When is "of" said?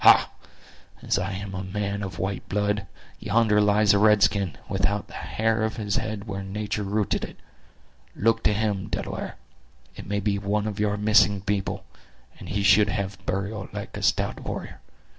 2.01-2.17, 5.61-5.75, 10.65-10.79